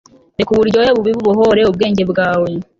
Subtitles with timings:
[0.37, 2.49] reka uburyohe bubi bubohore ubwenge bwawe